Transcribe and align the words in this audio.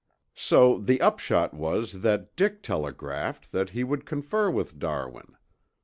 So 0.33 0.79
the 0.79 0.99
upshot 0.99 1.53
was 1.53 2.01
that 2.01 2.35
Dick 2.35 2.63
telegraphed 2.63 3.51
that 3.51 3.69
he 3.69 3.83
would 3.83 4.03
confer 4.07 4.49
with 4.49 4.79
Darwin. 4.79 5.37